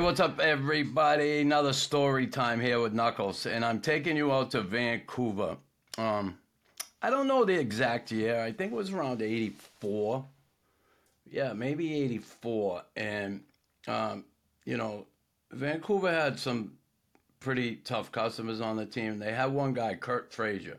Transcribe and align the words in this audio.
Hey, 0.00 0.06
what's 0.06 0.18
up, 0.18 0.40
everybody? 0.40 1.42
Another 1.42 1.74
story 1.74 2.26
time 2.26 2.58
here 2.58 2.80
with 2.80 2.94
Knuckles, 2.94 3.44
and 3.44 3.62
I'm 3.62 3.82
taking 3.82 4.16
you 4.16 4.32
out 4.32 4.50
to 4.52 4.62
Vancouver. 4.62 5.58
Um, 5.98 6.38
I 7.02 7.10
don't 7.10 7.28
know 7.28 7.44
the 7.44 7.60
exact 7.60 8.10
year. 8.10 8.40
I 8.40 8.50
think 8.50 8.72
it 8.72 8.74
was 8.74 8.92
around 8.92 9.20
'84. 9.20 10.24
Yeah, 11.30 11.52
maybe 11.52 12.02
'84. 12.02 12.82
And 12.96 13.42
um, 13.88 14.24
you 14.64 14.78
know, 14.78 15.04
Vancouver 15.52 16.10
had 16.10 16.38
some 16.38 16.72
pretty 17.38 17.76
tough 17.84 18.10
customers 18.10 18.62
on 18.62 18.78
the 18.78 18.86
team. 18.86 19.18
They 19.18 19.34
had 19.34 19.52
one 19.52 19.74
guy, 19.74 19.96
Curt 19.96 20.32
Fraser. 20.32 20.78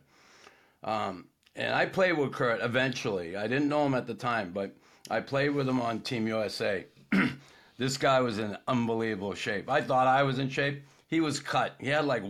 Um, 0.83 1.27
and 1.55 1.75
I 1.75 1.85
played 1.85 2.17
with 2.17 2.33
Curt 2.33 2.59
eventually. 2.63 3.37
I 3.37 3.45
didn't 3.45 3.69
know 3.69 3.85
him 3.85 3.93
at 3.93 4.07
the 4.07 4.15
time, 4.15 4.51
but 4.51 4.75
I 5.11 5.19
played 5.19 5.49
with 5.49 5.69
him 5.69 5.79
on 5.79 5.99
Team 5.99 6.25
USA. 6.25 6.85
this 7.81 7.97
guy 7.97 8.19
was 8.19 8.37
in 8.37 8.55
unbelievable 8.67 9.33
shape. 9.33 9.67
I 9.67 9.81
thought 9.81 10.05
I 10.05 10.21
was 10.21 10.37
in 10.37 10.49
shape. 10.49 10.83
He 11.07 11.19
was 11.19 11.39
cut. 11.39 11.73
He 11.79 11.87
had 11.87 12.05
like, 12.05 12.21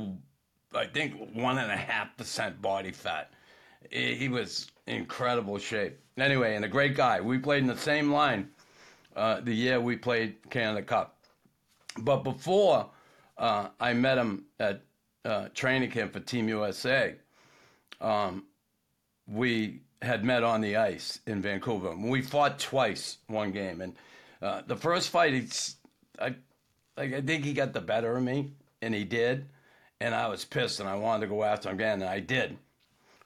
I 0.73 0.85
think, 0.85 1.13
one 1.33 1.57
and 1.57 1.69
a 1.69 1.75
half 1.75 2.15
percent 2.15 2.61
body 2.61 2.93
fat. 2.93 3.33
He 3.89 4.29
was 4.29 4.71
incredible 4.87 5.57
shape. 5.57 5.99
Anyway, 6.17 6.55
and 6.55 6.63
a 6.63 6.69
great 6.69 6.95
guy. 6.95 7.19
We 7.19 7.37
played 7.37 7.63
in 7.63 7.67
the 7.67 7.75
same 7.75 8.13
line 8.13 8.47
uh, 9.13 9.41
the 9.41 9.53
year 9.53 9.81
we 9.81 9.97
played 9.97 10.37
Canada 10.49 10.83
Cup. 10.83 11.17
But 11.97 12.23
before 12.23 12.89
uh, 13.37 13.67
I 13.77 13.91
met 13.91 14.17
him 14.17 14.45
at 14.57 14.81
uh, 15.25 15.49
training 15.53 15.91
camp 15.91 16.13
for 16.13 16.21
Team 16.21 16.47
USA, 16.47 17.15
um, 17.99 18.45
we 19.27 19.81
had 20.01 20.23
met 20.23 20.45
on 20.45 20.61
the 20.61 20.77
ice 20.77 21.19
in 21.27 21.41
Vancouver. 21.41 21.93
We 21.93 22.21
fought 22.21 22.57
twice 22.57 23.17
one 23.27 23.51
game, 23.51 23.81
and 23.81 23.97
uh, 24.41 24.61
the 24.65 24.75
first 24.75 25.09
fight, 25.09 25.33
he's, 25.33 25.75
I, 26.19 26.35
I 26.97 27.21
think 27.21 27.45
he 27.45 27.53
got 27.53 27.73
the 27.73 27.81
better 27.81 28.15
of 28.15 28.23
me, 28.23 28.53
and 28.81 28.93
he 28.93 29.03
did, 29.03 29.47
and 29.99 30.15
I 30.15 30.27
was 30.27 30.45
pissed, 30.45 30.79
and 30.79 30.89
I 30.89 30.95
wanted 30.95 31.21
to 31.21 31.27
go 31.27 31.43
after 31.43 31.69
him 31.69 31.75
again, 31.75 32.01
and 32.01 32.09
I 32.09 32.19
did. 32.19 32.57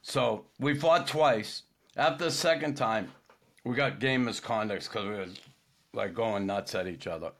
So 0.01 0.45
we 0.59 0.75
fought 0.75 1.07
twice. 1.07 1.63
After 1.97 2.25
the 2.25 2.31
second 2.31 2.75
time, 2.75 3.11
we 3.63 3.75
got 3.75 3.99
game 3.99 4.25
misconducts 4.25 4.89
because 4.89 5.05
we 5.05 5.15
was 5.15 5.39
like 5.93 6.13
going 6.13 6.45
nuts 6.45 6.75
at 6.75 6.87
each 6.87 7.07
other. 7.07 7.31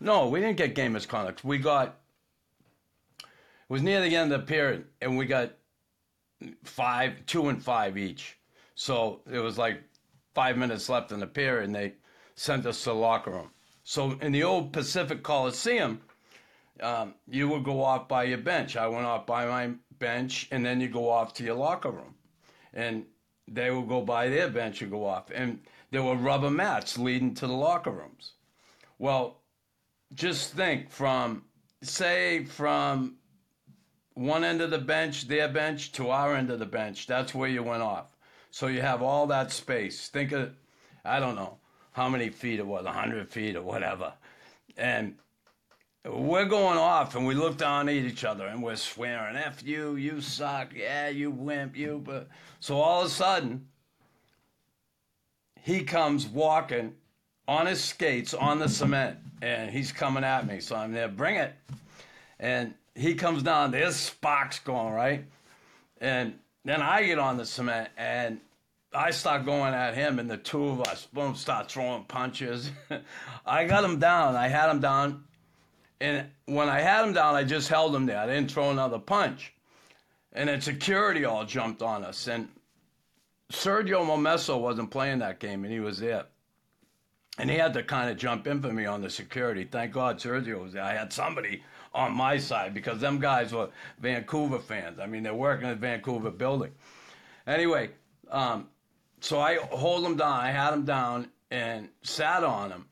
No, 0.00 0.28
we 0.28 0.40
didn't 0.40 0.56
get 0.56 0.74
game 0.74 0.94
misconduct. 0.94 1.44
We 1.44 1.58
got 1.58 1.98
it 3.18 3.72
was 3.72 3.82
near 3.82 4.00
the 4.00 4.16
end 4.16 4.32
of 4.32 4.40
the 4.40 4.46
period, 4.46 4.86
and 5.00 5.16
we 5.16 5.26
got 5.26 5.52
five, 6.64 7.24
two 7.26 7.48
and 7.48 7.62
five 7.62 7.96
each. 7.96 8.36
So 8.74 9.20
it 9.30 9.38
was 9.38 9.56
like 9.56 9.82
five 10.34 10.58
minutes 10.58 10.88
left 10.88 11.12
in 11.12 11.20
the 11.20 11.26
period, 11.26 11.66
and 11.66 11.74
they 11.74 11.92
sent 12.34 12.66
us 12.66 12.82
to 12.84 12.92
locker 12.92 13.30
room. 13.30 13.50
So 13.84 14.12
in 14.20 14.32
the 14.32 14.44
old 14.44 14.72
Pacific 14.72 15.22
Coliseum, 15.22 16.00
um, 16.80 17.14
you 17.28 17.48
would 17.48 17.64
go 17.64 17.82
off 17.82 18.08
by 18.08 18.24
your 18.24 18.38
bench. 18.38 18.76
I 18.76 18.88
went 18.88 19.06
off 19.06 19.26
by 19.26 19.46
my 19.46 19.74
bench, 19.98 20.48
and 20.50 20.64
then 20.64 20.80
you 20.80 20.88
go 20.88 21.08
off 21.08 21.34
to 21.34 21.44
your 21.44 21.54
locker 21.54 21.90
room, 21.90 22.14
and 22.72 23.04
they 23.48 23.70
would 23.70 23.88
go 23.88 24.02
by 24.02 24.28
their 24.28 24.48
bench 24.48 24.82
and 24.82 24.90
go 24.90 25.06
off, 25.06 25.30
and 25.34 25.60
there 25.90 26.02
were 26.02 26.16
rubber 26.16 26.50
mats 26.50 26.96
leading 26.98 27.34
to 27.34 27.46
the 27.46 27.52
locker 27.52 27.90
rooms. 27.90 28.32
Well, 28.98 29.42
just 30.14 30.52
think 30.52 30.90
from 30.90 31.44
say 31.82 32.44
from 32.44 33.16
one 34.14 34.44
end 34.44 34.60
of 34.60 34.70
the 34.70 34.78
bench, 34.78 35.26
their 35.28 35.48
bench, 35.48 35.92
to 35.92 36.10
our 36.10 36.34
end 36.34 36.50
of 36.50 36.58
the 36.58 36.66
bench. 36.66 37.06
That's 37.06 37.34
where 37.34 37.48
you 37.48 37.62
went 37.62 37.82
off. 37.82 38.16
So 38.50 38.66
you 38.66 38.82
have 38.82 39.02
all 39.02 39.26
that 39.28 39.50
space. 39.50 40.08
Think 40.08 40.32
of, 40.32 40.52
I 41.04 41.18
don't 41.18 41.34
know 41.34 41.58
how 41.92 42.08
many 42.08 42.30
feet 42.30 42.58
it 42.58 42.66
was, 42.66 42.84
100 42.84 43.28
feet 43.28 43.56
or 43.56 43.62
whatever. 43.62 44.12
And 44.76 45.14
we're 46.04 46.46
going 46.46 46.78
off 46.78 47.14
and 47.14 47.26
we 47.26 47.34
look 47.34 47.56
down 47.56 47.88
at 47.88 47.94
each 47.94 48.24
other 48.24 48.46
and 48.46 48.62
we're 48.62 48.76
swearing, 48.76 49.36
F 49.36 49.62
you, 49.62 49.96
you 49.96 50.20
suck, 50.20 50.72
yeah, 50.74 51.08
you 51.08 51.30
wimp, 51.30 51.76
you. 51.76 52.02
But 52.04 52.28
So 52.60 52.80
all 52.80 53.02
of 53.02 53.06
a 53.06 53.10
sudden, 53.10 53.66
he 55.60 55.84
comes 55.84 56.26
walking 56.26 56.94
on 57.46 57.66
his 57.66 57.82
skates 57.82 58.34
on 58.34 58.58
the 58.58 58.68
cement 58.68 59.18
and 59.40 59.70
he's 59.70 59.92
coming 59.92 60.24
at 60.24 60.46
me. 60.46 60.60
So 60.60 60.76
I'm 60.76 60.92
there, 60.92 61.08
bring 61.08 61.36
it. 61.36 61.54
And 62.40 62.74
he 62.94 63.14
comes 63.14 63.42
down, 63.42 63.70
there's 63.70 63.96
sparks 63.96 64.58
going, 64.58 64.92
right? 64.92 65.24
And 66.00 66.34
then 66.64 66.82
I 66.82 67.04
get 67.04 67.18
on 67.18 67.36
the 67.36 67.46
cement 67.46 67.90
and 67.96 68.40
I 68.94 69.10
start 69.10 69.46
going 69.46 69.72
at 69.74 69.94
him, 69.94 70.18
and 70.18 70.30
the 70.30 70.36
two 70.36 70.68
of 70.68 70.82
us, 70.82 71.06
boom, 71.12 71.34
start 71.34 71.70
throwing 71.70 72.04
punches. 72.04 72.70
I 73.46 73.64
got 73.64 73.84
him 73.84 73.98
down. 73.98 74.36
I 74.36 74.48
had 74.48 74.70
him 74.70 74.80
down. 74.80 75.24
And 76.00 76.26
when 76.46 76.68
I 76.68 76.80
had 76.80 77.06
him 77.06 77.12
down, 77.12 77.34
I 77.34 77.44
just 77.44 77.68
held 77.68 77.94
him 77.94 78.06
there. 78.06 78.18
I 78.18 78.26
didn't 78.26 78.50
throw 78.50 78.70
another 78.70 78.98
punch. 78.98 79.54
And 80.32 80.48
then 80.48 80.60
security 80.60 81.24
all 81.24 81.44
jumped 81.44 81.80
on 81.80 82.04
us. 82.04 82.26
And 82.26 82.48
Sergio 83.50 84.04
Momesso 84.04 84.60
wasn't 84.60 84.90
playing 84.90 85.20
that 85.20 85.38
game, 85.38 85.64
and 85.64 85.72
he 85.72 85.80
was 85.80 85.98
there. 85.98 86.24
And 87.38 87.50
he 87.50 87.56
had 87.56 87.72
to 87.74 87.82
kind 87.82 88.10
of 88.10 88.18
jump 88.18 88.46
in 88.46 88.60
for 88.60 88.72
me 88.72 88.84
on 88.84 89.00
the 89.00 89.08
security. 89.08 89.64
Thank 89.64 89.92
God 89.92 90.18
Sergio 90.18 90.62
was 90.62 90.72
there. 90.74 90.82
I 90.82 90.92
had 90.92 91.12
somebody 91.12 91.62
on 91.94 92.12
my 92.12 92.36
side 92.36 92.74
because 92.74 93.00
them 93.00 93.18
guys 93.20 93.52
were 93.52 93.68
Vancouver 94.00 94.58
fans. 94.58 94.98
I 94.98 95.06
mean, 95.06 95.22
they're 95.22 95.34
working 95.34 95.68
at 95.68 95.78
Vancouver 95.78 96.30
building. 96.30 96.72
Anyway, 97.46 97.90
um, 98.30 98.68
so 99.22 99.38
I 99.38 99.54
hold 99.70 100.04
him 100.04 100.16
down. 100.16 100.40
I 100.40 100.50
had 100.50 100.74
him 100.74 100.84
down 100.84 101.28
and 101.52 101.88
sat 102.02 102.42
on 102.42 102.70
him. 102.70 102.86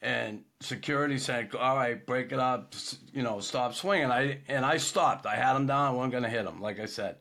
And 0.00 0.44
security 0.60 1.18
said, 1.18 1.54
"All 1.54 1.76
right, 1.76 2.04
break 2.06 2.32
it 2.32 2.38
up. 2.38 2.74
You 3.12 3.22
know, 3.22 3.40
stop 3.40 3.74
swinging." 3.74 4.10
I 4.10 4.38
and 4.48 4.64
I 4.64 4.76
stopped. 4.76 5.26
I 5.26 5.36
had 5.36 5.54
him 5.56 5.66
down. 5.66 5.88
I 5.88 5.90
wasn't 5.90 6.12
going 6.12 6.24
to 6.24 6.28
hit 6.28 6.46
him, 6.46 6.60
like 6.60 6.80
I 6.80 6.86
said. 6.86 7.16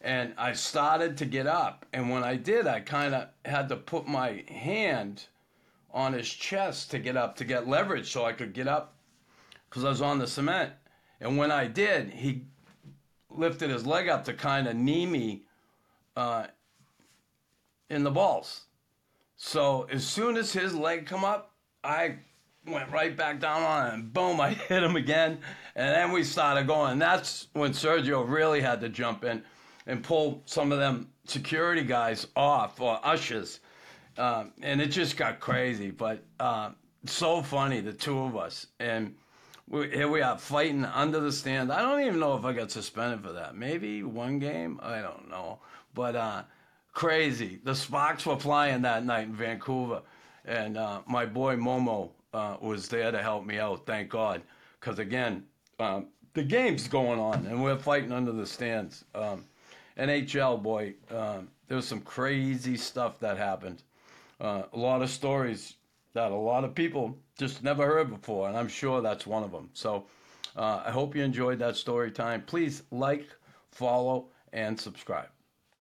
And 0.00 0.34
I 0.38 0.52
started 0.52 1.16
to 1.18 1.24
get 1.24 1.46
up. 1.46 1.86
And 1.92 2.10
when 2.10 2.22
I 2.22 2.36
did, 2.36 2.66
I 2.66 2.80
kind 2.80 3.14
of 3.14 3.28
had 3.44 3.68
to 3.70 3.76
put 3.76 4.06
my 4.06 4.44
hand 4.48 5.26
on 5.92 6.12
his 6.12 6.28
chest 6.28 6.90
to 6.92 6.98
get 6.98 7.16
up 7.16 7.36
to 7.36 7.44
get 7.44 7.68
leverage, 7.68 8.12
so 8.12 8.24
I 8.24 8.32
could 8.32 8.52
get 8.52 8.68
up 8.68 8.96
because 9.68 9.84
I 9.84 9.88
was 9.88 10.02
on 10.02 10.18
the 10.18 10.26
cement. 10.26 10.72
And 11.20 11.36
when 11.36 11.50
I 11.50 11.66
did, 11.66 12.10
he 12.10 12.44
lifted 13.30 13.70
his 13.70 13.86
leg 13.86 14.08
up 14.08 14.24
to 14.24 14.32
kind 14.32 14.66
of 14.66 14.76
knee 14.76 15.06
me 15.06 15.44
uh, 16.16 16.46
in 17.90 18.02
the 18.02 18.10
balls. 18.10 18.62
So 19.36 19.86
as 19.90 20.06
soon 20.06 20.36
as 20.36 20.52
his 20.52 20.74
leg 20.74 21.06
come 21.06 21.24
up, 21.24 21.52
I 21.84 22.16
went 22.66 22.90
right 22.90 23.16
back 23.16 23.38
down 23.38 23.62
on 23.62 23.90
him 23.92 24.10
boom, 24.10 24.40
I 24.40 24.50
hit 24.68 24.82
him 24.82 24.96
again. 24.96 25.38
And 25.74 25.94
then 25.94 26.12
we 26.12 26.24
started 26.24 26.66
going. 26.66 26.98
That's 26.98 27.48
when 27.52 27.72
Sergio 27.72 28.28
really 28.28 28.60
had 28.60 28.80
to 28.80 28.88
jump 28.88 29.24
in 29.24 29.42
and 29.86 30.02
pull 30.02 30.42
some 30.46 30.72
of 30.72 30.78
them 30.78 31.08
security 31.24 31.82
guys 31.82 32.26
off 32.34 32.80
or 32.80 32.98
ushers. 33.04 33.60
Um, 34.18 34.52
and 34.62 34.80
it 34.80 34.86
just 34.86 35.16
got 35.16 35.40
crazy, 35.40 35.90
but 35.90 36.24
uh, 36.40 36.70
so 37.04 37.42
funny, 37.42 37.80
the 37.80 37.92
two 37.92 38.18
of 38.18 38.36
us. 38.36 38.66
And 38.80 39.14
we, 39.68 39.90
here 39.90 40.08
we 40.08 40.22
are 40.22 40.38
fighting 40.38 40.84
under 40.84 41.20
the 41.20 41.32
stand. 41.32 41.70
I 41.70 41.82
don't 41.82 42.00
even 42.00 42.18
know 42.18 42.36
if 42.36 42.44
I 42.44 42.52
got 42.52 42.70
suspended 42.70 43.22
for 43.22 43.32
that. 43.32 43.56
Maybe 43.56 44.02
one 44.02 44.38
game. 44.38 44.80
I 44.82 45.02
don't 45.02 45.28
know. 45.28 45.58
But 45.94 46.16
uh, 46.16 46.42
crazy. 46.96 47.60
The 47.62 47.74
sparks 47.74 48.24
were 48.24 48.38
flying 48.38 48.80
that 48.82 49.04
night 49.04 49.24
in 49.24 49.34
Vancouver, 49.34 50.00
and 50.46 50.78
uh, 50.78 51.02
my 51.06 51.26
boy 51.26 51.54
Momo 51.54 52.10
uh, 52.32 52.56
was 52.58 52.88
there 52.88 53.12
to 53.12 53.22
help 53.22 53.44
me 53.44 53.58
out. 53.58 53.84
Thank 53.84 54.08
God, 54.08 54.40
because 54.80 54.98
again, 54.98 55.44
um, 55.78 56.06
the 56.32 56.42
game's 56.42 56.88
going 56.88 57.20
on, 57.20 57.44
and 57.46 57.62
we're 57.62 57.76
fighting 57.76 58.12
under 58.12 58.32
the 58.32 58.46
stands. 58.46 59.04
Um, 59.14 59.44
NHL 59.98 60.62
boy, 60.62 60.94
um, 61.10 61.48
there 61.68 61.76
was 61.76 61.86
some 61.86 62.00
crazy 62.00 62.78
stuff 62.78 63.20
that 63.20 63.36
happened. 63.36 63.82
Uh, 64.40 64.62
a 64.72 64.78
lot 64.78 65.02
of 65.02 65.10
stories 65.10 65.74
that 66.14 66.32
a 66.32 66.34
lot 66.34 66.64
of 66.64 66.74
people 66.74 67.14
just 67.38 67.62
never 67.62 67.84
heard 67.84 68.08
before, 68.08 68.48
and 68.48 68.56
I'm 68.56 68.68
sure 68.68 69.02
that's 69.02 69.26
one 69.26 69.44
of 69.44 69.52
them. 69.52 69.68
So 69.74 70.06
uh, 70.56 70.82
I 70.86 70.90
hope 70.90 71.14
you 71.14 71.22
enjoyed 71.22 71.58
that 71.58 71.76
story 71.76 72.10
time. 72.10 72.40
Please 72.40 72.84
like, 72.90 73.28
follow, 73.70 74.28
and 74.54 74.80
subscribe. 74.80 75.28